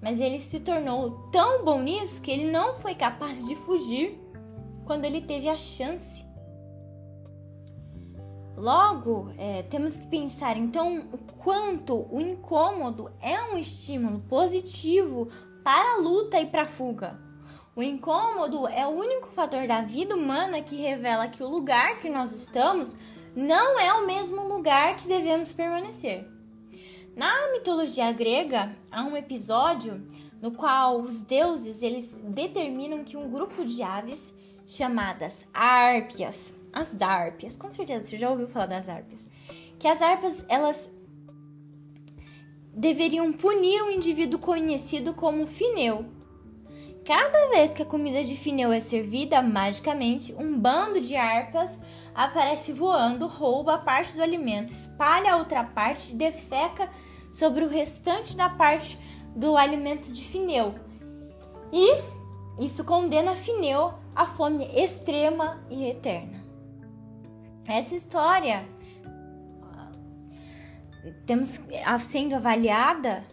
Mas 0.00 0.18
ele 0.18 0.40
se 0.40 0.60
tornou 0.60 1.28
tão 1.30 1.62
bom 1.62 1.82
nisso 1.82 2.22
que 2.22 2.30
ele 2.30 2.50
não 2.50 2.74
foi 2.74 2.94
capaz 2.94 3.46
de 3.46 3.54
fugir 3.54 4.18
quando 4.86 5.04
ele 5.04 5.20
teve 5.20 5.46
a 5.46 5.58
chance. 5.58 6.24
Logo, 8.56 9.32
é, 9.38 9.62
temos 9.62 10.00
que 10.00 10.08
pensar 10.08 10.56
então 10.56 11.08
o 11.12 11.18
quanto 11.42 12.06
o 12.10 12.20
incômodo 12.20 13.10
é 13.20 13.40
um 13.52 13.56
estímulo 13.56 14.20
positivo 14.28 15.28
para 15.64 15.94
a 15.94 15.98
luta 15.98 16.38
e 16.40 16.46
para 16.46 16.62
a 16.62 16.66
fuga. 16.66 17.18
O 17.74 17.82
incômodo 17.82 18.66
é 18.68 18.86
o 18.86 18.90
único 18.90 19.28
fator 19.28 19.66
da 19.66 19.80
vida 19.80 20.14
humana 20.14 20.60
que 20.60 20.76
revela 20.76 21.28
que 21.28 21.42
o 21.42 21.48
lugar 21.48 21.98
que 22.00 22.10
nós 22.10 22.32
estamos 22.32 22.96
não 23.34 23.78
é 23.78 23.92
o 23.94 24.06
mesmo 24.06 24.46
lugar 24.46 24.96
que 24.96 25.06
devemos 25.06 25.52
permanecer. 25.52 26.28
Na 27.16 27.52
mitologia 27.52 28.10
grega, 28.12 28.76
há 28.90 29.02
um 29.02 29.16
episódio 29.16 30.06
no 30.40 30.52
qual 30.52 31.00
os 31.00 31.22
deuses 31.22 31.82
eles 31.82 32.18
determinam 32.24 33.04
que 33.04 33.16
um 33.16 33.30
grupo 33.30 33.64
de 33.64 33.82
aves 33.82 34.34
chamadas 34.66 35.46
árpias 35.52 36.54
as 36.72 37.02
árpias, 37.02 37.56
com 37.56 37.70
certeza 37.72 38.08
você 38.08 38.16
já 38.16 38.30
ouviu 38.30 38.48
falar 38.48 38.66
das 38.66 38.88
árpias. 38.88 39.28
Que 39.78 39.88
as 39.88 40.00
árpias, 40.02 40.44
elas 40.48 40.90
deveriam 42.74 43.32
punir 43.32 43.82
um 43.82 43.90
indivíduo 43.90 44.38
conhecido 44.38 45.12
como 45.12 45.46
Fineu. 45.46 46.06
Cada 47.04 47.48
vez 47.50 47.72
que 47.72 47.82
a 47.82 47.86
comida 47.86 48.22
de 48.22 48.36
Fineu 48.36 48.70
é 48.70 48.78
servida, 48.78 49.42
magicamente, 49.42 50.34
um 50.34 50.58
bando 50.58 51.00
de 51.00 51.16
arpas 51.16 51.80
aparece 52.14 52.72
voando, 52.72 53.26
rouba 53.26 53.78
parte 53.78 54.14
do 54.14 54.22
alimento, 54.22 54.68
espalha 54.68 55.32
a 55.32 55.36
outra 55.38 55.64
parte 55.64 56.12
e 56.12 56.16
defeca 56.16 56.90
sobre 57.32 57.64
o 57.64 57.68
restante 57.68 58.36
da 58.36 58.48
parte 58.48 58.98
do 59.34 59.56
alimento 59.56 60.12
de 60.12 60.22
Fineu. 60.22 60.74
E 61.72 62.00
isso 62.64 62.84
condena 62.84 63.34
Fineu 63.34 63.94
à 64.14 64.26
fome 64.26 64.64
extrema 64.74 65.64
e 65.70 65.86
eterna. 65.86 66.39
Essa 67.66 67.94
história 67.94 68.66
temos 71.26 71.60
sendo 72.00 72.34
avaliada, 72.34 73.24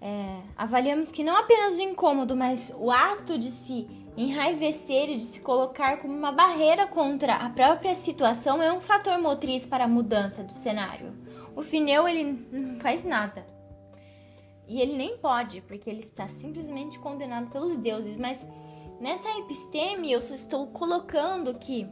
é, 0.00 0.40
avaliamos 0.56 1.10
que 1.10 1.24
não 1.24 1.36
apenas 1.36 1.74
o 1.74 1.82
incômodo, 1.82 2.36
mas 2.36 2.72
o 2.76 2.90
ato 2.90 3.38
de 3.38 3.50
se 3.50 3.88
enraivecer 4.16 5.10
e 5.10 5.14
de 5.14 5.22
se 5.22 5.40
colocar 5.40 5.98
como 5.98 6.12
uma 6.12 6.32
barreira 6.32 6.86
contra 6.86 7.36
a 7.36 7.50
própria 7.50 7.94
situação 7.94 8.60
é 8.60 8.72
um 8.72 8.80
fator 8.80 9.18
motriz 9.20 9.64
para 9.64 9.84
a 9.84 9.88
mudança 9.88 10.42
do 10.42 10.52
cenário. 10.52 11.16
O 11.54 11.62
Fineu 11.62 12.08
ele 12.08 12.46
não 12.50 12.80
faz 12.80 13.04
nada. 13.04 13.46
E 14.66 14.80
ele 14.80 14.96
nem 14.96 15.16
pode, 15.16 15.60
porque 15.62 15.88
ele 15.88 16.00
está 16.00 16.28
simplesmente 16.28 16.98
condenado 16.98 17.48
pelos 17.48 17.76
deuses. 17.76 18.18
Mas 18.18 18.44
nessa 19.00 19.30
episteme 19.38 20.12
eu 20.12 20.18
estou 20.18 20.66
colocando 20.66 21.54
que 21.54 21.88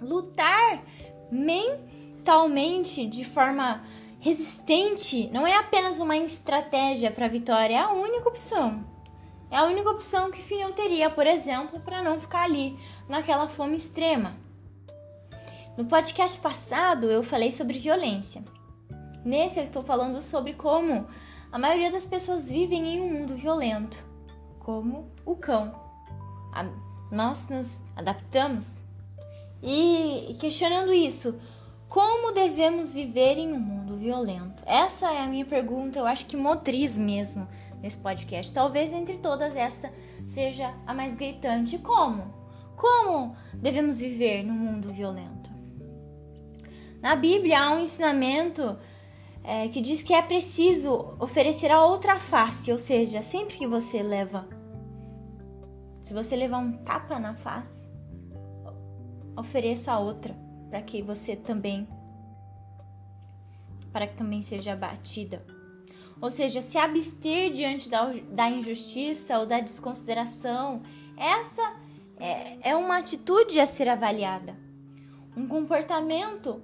lutar 0.00 0.82
mentalmente 1.30 3.06
de 3.06 3.24
forma 3.24 3.82
resistente 4.18 5.30
não 5.32 5.46
é 5.46 5.56
apenas 5.56 5.98
uma 6.00 6.16
estratégia 6.16 7.10
para 7.10 7.26
a 7.26 7.28
vitória, 7.28 7.74
é 7.74 7.78
a 7.78 7.90
única 7.90 8.28
opção. 8.28 8.84
É 9.50 9.56
a 9.56 9.64
única 9.64 9.90
opção 9.90 10.30
que 10.30 10.40
Fineu 10.40 10.72
teria, 10.72 11.10
por 11.10 11.26
exemplo, 11.26 11.80
para 11.80 12.02
não 12.02 12.20
ficar 12.20 12.44
ali 12.44 12.78
naquela 13.08 13.48
fome 13.48 13.76
extrema. 13.76 14.36
No 15.76 15.86
podcast 15.86 16.38
passado 16.38 17.10
eu 17.10 17.22
falei 17.22 17.50
sobre 17.50 17.78
violência. 17.78 18.44
Nesse 19.24 19.58
eu 19.58 19.64
estou 19.64 19.82
falando 19.82 20.20
sobre 20.20 20.52
como 20.52 21.06
a 21.50 21.58
maioria 21.58 21.90
das 21.90 22.06
pessoas 22.06 22.50
vivem 22.50 22.94
em 22.94 23.00
um 23.00 23.12
mundo 23.12 23.34
violento, 23.34 24.04
como 24.60 25.10
o 25.24 25.34
cão. 25.34 25.72
nós 27.10 27.48
nos 27.48 27.84
adaptamos 27.96 28.89
e 29.62 30.36
questionando 30.38 30.92
isso, 30.92 31.38
como 31.88 32.32
devemos 32.32 32.94
viver 32.94 33.36
em 33.36 33.52
um 33.52 33.58
mundo 33.58 33.96
violento? 33.96 34.62
Essa 34.64 35.12
é 35.12 35.20
a 35.20 35.26
minha 35.26 35.44
pergunta, 35.44 35.98
eu 35.98 36.06
acho 36.06 36.26
que 36.26 36.36
motriz 36.36 36.96
mesmo 36.96 37.48
nesse 37.82 37.98
podcast. 37.98 38.52
Talvez 38.52 38.92
entre 38.92 39.18
todas 39.18 39.56
esta 39.56 39.92
seja 40.26 40.74
a 40.86 40.94
mais 40.94 41.14
gritante. 41.14 41.78
Como? 41.78 42.32
Como 42.76 43.36
devemos 43.54 44.00
viver 44.00 44.42
no 44.44 44.54
mundo 44.54 44.92
violento? 44.92 45.50
Na 47.02 47.16
Bíblia 47.16 47.60
há 47.60 47.74
um 47.74 47.80
ensinamento 47.80 48.78
é, 49.42 49.68
que 49.68 49.80
diz 49.80 50.02
que 50.02 50.14
é 50.14 50.22
preciso 50.22 51.16
oferecer 51.18 51.70
a 51.70 51.84
outra 51.84 52.18
face, 52.18 52.70
ou 52.70 52.78
seja, 52.78 53.22
sempre 53.22 53.56
que 53.56 53.66
você 53.66 54.02
leva, 54.02 54.46
se 56.00 56.14
você 56.14 56.36
levar 56.36 56.58
um 56.58 56.72
tapa 56.72 57.18
na 57.18 57.34
face, 57.34 57.82
ofereça 59.40 59.92
a 59.92 59.98
outra 59.98 60.36
para 60.68 60.80
que 60.80 61.02
você 61.02 61.34
também 61.34 61.88
para 63.92 64.06
que 64.06 64.16
também 64.16 64.40
seja 64.40 64.72
abatida. 64.72 65.44
Ou 66.20 66.30
seja, 66.30 66.60
se 66.60 66.78
abster 66.78 67.50
diante 67.50 67.88
da, 67.88 68.12
da 68.30 68.48
injustiça 68.48 69.38
ou 69.38 69.46
da 69.46 69.58
desconsideração, 69.58 70.82
essa 71.16 71.74
é, 72.18 72.70
é 72.70 72.76
uma 72.76 72.98
atitude 72.98 73.58
a 73.58 73.66
ser 73.66 73.88
avaliada. 73.88 74.56
Um 75.36 75.48
comportamento 75.48 76.62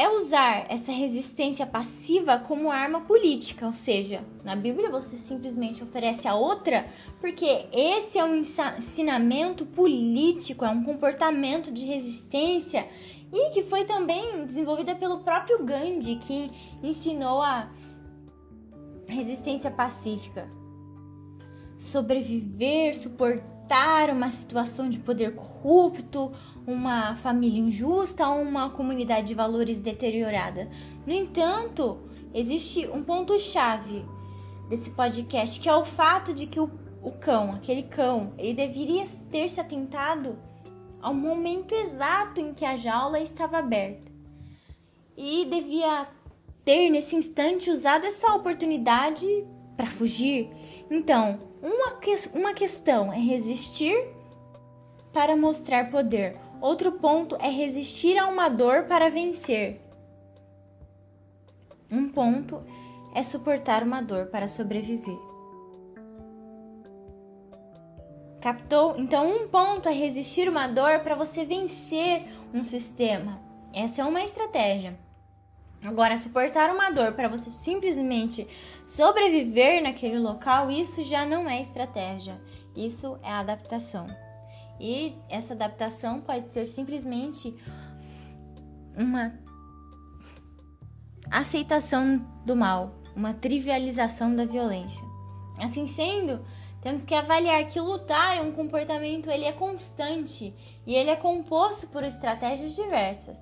é 0.00 0.08
usar 0.08 0.64
essa 0.70 0.90
resistência 0.90 1.66
passiva 1.66 2.38
como 2.38 2.70
arma 2.70 3.02
política, 3.02 3.66
ou 3.66 3.72
seja, 3.72 4.24
na 4.42 4.56
Bíblia 4.56 4.88
você 4.88 5.18
simplesmente 5.18 5.84
oferece 5.84 6.26
a 6.26 6.34
outra, 6.34 6.86
porque 7.20 7.66
esse 7.70 8.18
é 8.18 8.24
um 8.24 8.36
ensinamento 8.36 9.66
político, 9.66 10.64
é 10.64 10.70
um 10.70 10.82
comportamento 10.82 11.70
de 11.70 11.84
resistência 11.84 12.88
e 13.30 13.50
que 13.50 13.62
foi 13.62 13.84
também 13.84 14.46
desenvolvida 14.46 14.94
pelo 14.94 15.20
próprio 15.20 15.62
Gandhi, 15.62 16.16
que 16.16 16.50
ensinou 16.82 17.42
a 17.42 17.68
resistência 19.06 19.70
pacífica. 19.70 20.50
Sobreviver, 21.76 22.96
suportar 22.96 24.08
uma 24.08 24.30
situação 24.30 24.88
de 24.88 24.98
poder 24.98 25.34
corrupto, 25.34 26.32
uma 26.66 27.14
família 27.16 27.60
injusta 27.60 28.28
ou 28.28 28.42
uma 28.42 28.70
comunidade 28.70 29.28
de 29.28 29.34
valores 29.34 29.80
deteriorada. 29.80 30.68
No 31.06 31.12
entanto, 31.12 31.98
existe 32.34 32.86
um 32.88 33.02
ponto-chave 33.02 34.04
desse 34.68 34.90
podcast, 34.90 35.58
que 35.60 35.68
é 35.68 35.74
o 35.74 35.84
fato 35.84 36.32
de 36.32 36.46
que 36.46 36.60
o, 36.60 36.70
o 37.02 37.10
cão, 37.12 37.52
aquele 37.52 37.82
cão, 37.82 38.32
ele 38.38 38.54
deveria 38.54 39.04
ter 39.30 39.48
se 39.48 39.60
atentado 39.60 40.38
ao 41.02 41.14
momento 41.14 41.74
exato 41.74 42.40
em 42.40 42.52
que 42.52 42.64
a 42.64 42.76
jaula 42.76 43.20
estava 43.20 43.58
aberta. 43.58 44.10
E 45.16 45.44
devia 45.46 46.06
ter 46.64 46.88
nesse 46.90 47.16
instante 47.16 47.70
usado 47.70 48.06
essa 48.06 48.34
oportunidade 48.34 49.26
para 49.76 49.90
fugir. 49.90 50.48
Então, 50.90 51.40
uma, 51.62 51.92
que 51.92 52.14
uma 52.34 52.54
questão 52.54 53.12
é 53.12 53.18
resistir 53.18 53.96
para 55.12 55.36
mostrar 55.36 55.90
poder. 55.90 56.36
Outro 56.60 56.92
ponto 56.92 57.36
é 57.36 57.48
resistir 57.48 58.18
a 58.18 58.26
uma 58.26 58.48
dor 58.48 58.84
para 58.84 59.10
vencer. 59.10 59.80
Um 61.90 62.08
ponto 62.08 62.62
é 63.14 63.22
suportar 63.22 63.82
uma 63.82 64.02
dor 64.02 64.26
para 64.26 64.46
sobreviver. 64.46 65.18
Captou? 68.40 68.94
Então, 68.98 69.26
um 69.26 69.48
ponto 69.48 69.88
é 69.88 69.92
resistir 69.92 70.48
uma 70.48 70.66
dor 70.66 71.00
para 71.00 71.14
você 71.14 71.44
vencer 71.44 72.26
um 72.54 72.64
sistema. 72.64 73.40
Essa 73.72 74.02
é 74.02 74.04
uma 74.04 74.22
estratégia. 74.22 74.98
Agora, 75.82 76.18
suportar 76.18 76.70
uma 76.74 76.90
dor 76.90 77.12
para 77.12 77.28
você 77.28 77.48
simplesmente 77.50 78.46
sobreviver 78.86 79.82
naquele 79.82 80.18
local, 80.18 80.70
isso 80.70 81.02
já 81.02 81.24
não 81.24 81.48
é 81.48 81.60
estratégia. 81.60 82.40
Isso 82.76 83.18
é 83.22 83.30
adaptação. 83.30 84.06
E 84.80 85.14
essa 85.28 85.52
adaptação 85.52 86.22
pode 86.22 86.48
ser 86.48 86.66
simplesmente 86.66 87.54
uma 88.96 89.38
aceitação 91.30 92.18
do 92.44 92.56
mal, 92.56 92.94
uma 93.14 93.34
trivialização 93.34 94.34
da 94.34 94.44
violência. 94.44 95.04
Assim 95.58 95.86
sendo, 95.86 96.44
temos 96.80 97.04
que 97.04 97.14
avaliar 97.14 97.66
que 97.66 97.78
lutar 97.78 98.38
é 98.38 98.40
um 98.40 98.52
comportamento, 98.52 99.30
ele 99.30 99.44
é 99.44 99.52
constante 99.52 100.54
e 100.86 100.94
ele 100.94 101.10
é 101.10 101.16
composto 101.16 101.88
por 101.88 102.02
estratégias 102.02 102.74
diversas. 102.74 103.38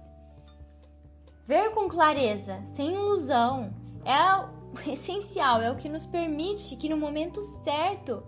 Ver 1.45 1.71
com 1.71 1.89
clareza, 1.89 2.61
sem 2.65 2.93
ilusão, 2.93 3.73
é 4.05 4.35
o 4.35 4.91
essencial, 4.91 5.63
é 5.63 5.71
o 5.71 5.77
que 5.77 5.89
nos 5.89 6.05
permite 6.05 6.77
que 6.77 6.89
no 6.89 6.97
momento 6.97 7.43
certo 7.43 8.23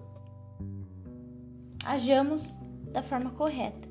hajamos 1.85 2.60
da 2.93 3.03
forma 3.03 3.31
correta. 3.31 3.89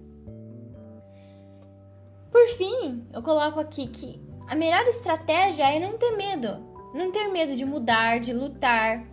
Por 2.32 2.48
fim, 2.58 3.08
eu 3.12 3.22
coloco 3.24 3.60
aqui 3.60 3.88
que 3.88 4.22
a 4.48 4.56
melhor 4.56 4.86
estratégia 4.88 5.72
é 5.72 5.80
não 5.80 5.98
ter 5.98 6.12
medo. 6.12 6.68
Não 6.94 7.12
ter 7.12 7.28
medo 7.28 7.56
de 7.56 7.66
mudar, 7.66 8.20
de 8.20 8.34
lutar, 8.34 9.06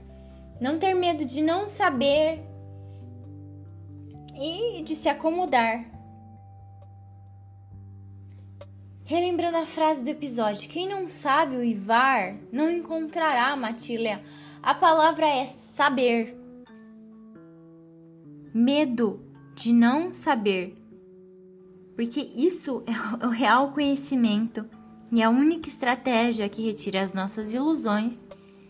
não 0.58 0.78
ter 0.78 0.94
medo 0.94 1.26
de 1.26 1.42
não 1.42 1.68
saber 1.68 2.42
e 4.34 4.82
de 4.82 4.96
se 4.96 5.08
acomodar. 5.08 5.84
Relembrando 9.04 9.58
a 9.58 9.66
frase 9.66 10.02
do 10.02 10.10
episódio, 10.10 10.68
quem 10.68 10.88
não 10.88 11.06
sabe 11.06 11.56
o 11.56 11.62
Ivar 11.62 12.36
não 12.50 12.70
encontrará 12.70 13.52
a 13.52 13.56
matilha. 13.56 14.22
A 14.62 14.74
palavra 14.74 15.28
é 15.28 15.46
saber. 15.46 16.36
Medo 18.52 19.25
de 19.56 19.72
não 19.72 20.12
saber. 20.12 20.76
Porque 21.96 22.20
isso 22.36 22.84
é 23.22 23.26
o 23.26 23.30
real 23.30 23.72
conhecimento 23.72 24.64
e 25.10 25.22
a 25.22 25.30
única 25.30 25.68
estratégia 25.68 26.48
que 26.48 26.62
retira 26.62 27.02
as 27.02 27.12
nossas 27.12 27.52
ilusões 27.52 28.26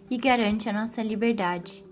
e 0.09 0.17
garante 0.17 0.69
a 0.69 0.73
nossa 0.73 1.03
liberdade. 1.03 1.86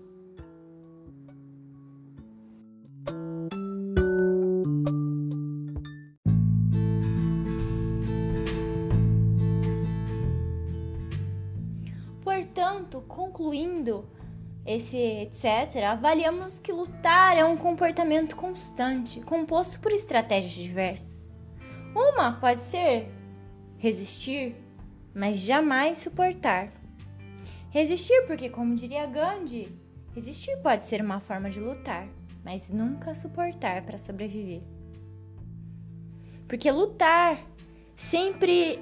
Esse 14.75 14.97
etc., 14.97 15.83
avaliamos 15.87 16.59
que 16.59 16.71
lutar 16.71 17.37
é 17.37 17.45
um 17.45 17.57
comportamento 17.57 18.35
constante, 18.35 19.21
composto 19.21 19.79
por 19.79 19.91
estratégias 19.91 20.53
diversas. 20.53 21.29
Uma 21.95 22.33
pode 22.33 22.61
ser 22.61 23.09
resistir, 23.77 24.55
mas 25.13 25.37
jamais 25.37 25.97
suportar. 25.99 26.71
Resistir, 27.69 28.25
porque, 28.27 28.49
como 28.49 28.75
diria 28.75 29.05
Gandhi, 29.05 29.77
resistir 30.13 30.55
pode 30.57 30.85
ser 30.85 31.01
uma 31.01 31.19
forma 31.19 31.49
de 31.49 31.59
lutar, 31.59 32.07
mas 32.43 32.71
nunca 32.71 33.13
suportar 33.13 33.81
para 33.83 33.97
sobreviver. 33.97 34.61
Porque 36.47 36.71
lutar 36.71 37.39
sempre 37.95 38.79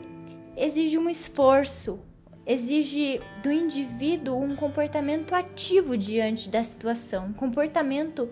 exige 0.55 0.97
um 0.97 1.09
esforço, 1.09 1.99
exige 2.45 3.21
do 3.41 3.51
indivíduo 3.51 4.41
um 4.41 4.55
comportamento 4.55 5.33
ativo 5.33 5.97
diante 5.97 6.49
da 6.49 6.63
situação, 6.63 7.27
um 7.27 7.33
comportamento 7.33 8.29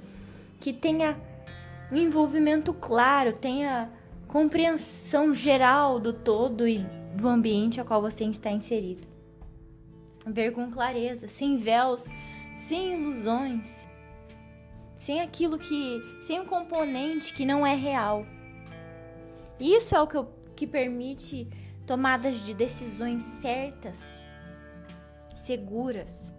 que 0.59 0.73
tenha 0.73 1.17
um 1.91 1.97
envolvimento 1.97 2.73
claro, 2.73 3.33
tenha 3.33 3.89
compreensão 4.27 5.35
geral 5.35 5.99
do 5.99 6.13
todo 6.13 6.67
e 6.67 6.79
do 7.15 7.27
ambiente 7.27 7.79
ao 7.79 7.85
qual 7.85 8.01
você 8.01 8.23
está 8.25 8.49
inserido. 8.51 9.07
Ver 10.25 10.51
com 10.51 10.69
clareza, 10.71 11.27
sem 11.27 11.57
véus, 11.57 12.07
sem 12.57 12.93
ilusões, 12.93 13.89
sem 14.95 15.19
aquilo 15.19 15.57
que, 15.57 16.01
sem 16.21 16.39
um 16.39 16.45
componente 16.45 17.33
que 17.33 17.43
não 17.43 17.65
é 17.65 17.73
real. 17.73 18.25
Isso 19.59 19.95
é 19.95 20.01
o 20.01 20.07
que, 20.07 20.17
que 20.55 20.67
permite 20.67 21.47
tomadas 21.91 22.45
de 22.45 22.53
decisões 22.53 23.21
certas, 23.21 24.01
seguras. 25.33 26.33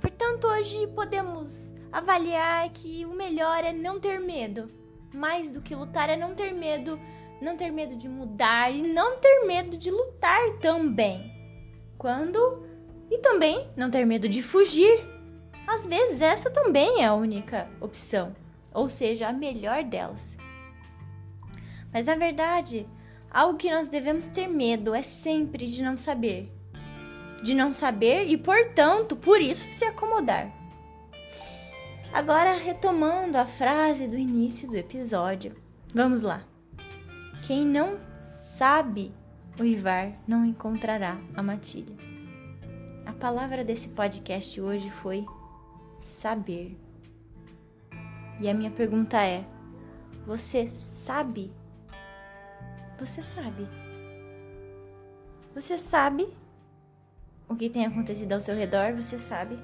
Portanto, 0.00 0.46
hoje 0.46 0.86
podemos 0.86 1.74
avaliar 1.92 2.70
que 2.70 3.04
o 3.04 3.14
melhor 3.14 3.62
é 3.62 3.70
não 3.70 4.00
ter 4.00 4.18
medo. 4.18 4.70
Mais 5.12 5.52
do 5.52 5.60
que 5.60 5.74
lutar 5.74 6.08
é 6.08 6.16
não 6.16 6.34
ter 6.34 6.54
medo, 6.54 6.98
não 7.38 7.54
ter 7.54 7.70
medo 7.70 7.96
de 7.98 8.08
mudar 8.08 8.74
e 8.74 8.80
não 8.80 9.18
ter 9.18 9.44
medo 9.44 9.76
de 9.76 9.90
lutar 9.90 10.40
também. 10.58 11.30
Quando 11.98 12.66
e 13.10 13.18
também 13.18 13.68
não 13.76 13.90
ter 13.90 14.06
medo 14.06 14.26
de 14.26 14.42
fugir. 14.42 15.06
Às 15.66 15.86
vezes 15.86 16.22
essa 16.22 16.50
também 16.50 17.02
é 17.02 17.04
a 17.04 17.14
única 17.14 17.68
opção, 17.78 18.34
ou 18.72 18.88
seja, 18.88 19.28
a 19.28 19.34
melhor 19.34 19.84
delas. 19.84 20.38
Mas 21.92 22.06
na 22.06 22.14
verdade, 22.14 22.88
Algo 23.34 23.58
que 23.58 23.68
nós 23.70 23.88
devemos 23.88 24.28
ter 24.28 24.46
medo 24.46 24.94
é 24.94 25.02
sempre 25.02 25.66
de 25.66 25.82
não 25.82 25.96
saber. 25.96 26.50
de 27.42 27.52
não 27.54 27.74
saber 27.74 28.24
e, 28.26 28.38
portanto, 28.38 29.14
por 29.16 29.38
isso 29.38 29.66
se 29.66 29.84
acomodar. 29.84 30.50
Agora, 32.10 32.56
retomando 32.56 33.36
a 33.36 33.44
frase 33.44 34.08
do 34.08 34.16
início 34.16 34.66
do 34.70 34.76
episódio, 34.78 35.54
vamos 35.92 36.22
lá. 36.22 36.42
Quem 37.46 37.66
não 37.66 37.98
sabe 38.18 39.12
uivar 39.60 40.12
não 40.26 40.42
encontrará 40.46 41.18
a 41.34 41.42
matilha. 41.42 41.94
A 43.04 43.12
palavra 43.12 43.62
desse 43.62 43.88
podcast 43.88 44.58
hoje 44.58 44.90
foi 44.90 45.26
saber. 46.00 46.78
E 48.40 48.48
a 48.48 48.54
minha 48.54 48.70
pergunta 48.70 49.20
é: 49.20 49.44
você 50.24 50.66
sabe? 50.66 51.52
Você 53.04 53.22
sabe? 53.22 53.68
Você 55.54 55.76
sabe 55.76 56.26
o 57.46 57.54
que 57.54 57.68
tem 57.68 57.84
acontecido 57.84 58.32
ao 58.32 58.40
seu 58.40 58.56
redor? 58.56 58.94
Você 58.94 59.18
sabe? 59.18 59.58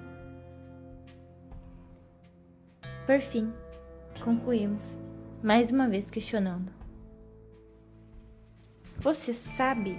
Por 3.07 3.19
fim, 3.19 3.51
concluímos, 4.23 5.01
mais 5.43 5.73
uma 5.73 5.89
vez 5.89 6.11
questionando. 6.11 6.71
Você 8.99 9.33
sabe 9.33 9.99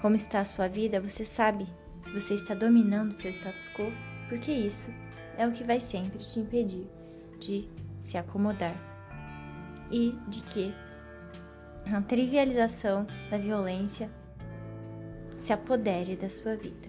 como 0.00 0.14
está 0.14 0.38
a 0.38 0.44
sua 0.44 0.68
vida? 0.68 1.00
Você 1.00 1.24
sabe 1.24 1.66
se 2.00 2.12
você 2.12 2.34
está 2.34 2.54
dominando 2.54 3.10
seu 3.10 3.32
status 3.32 3.68
quo? 3.70 3.90
Porque 4.28 4.52
isso 4.52 4.94
é 5.36 5.48
o 5.48 5.50
que 5.50 5.64
vai 5.64 5.80
sempre 5.80 6.20
te 6.20 6.38
impedir 6.38 6.86
de 7.40 7.68
se 8.00 8.16
acomodar 8.16 8.76
e 9.90 10.12
de 10.28 10.44
que 10.44 10.85
a 11.94 12.00
trivialização 12.00 13.06
da 13.30 13.38
violência 13.38 14.10
se 15.38 15.52
apodere 15.52 16.16
da 16.16 16.28
sua 16.28 16.56
vida. 16.56 16.85